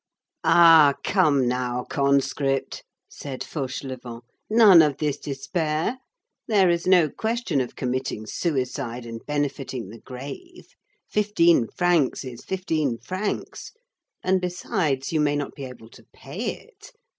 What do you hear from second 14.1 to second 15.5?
and besides, you may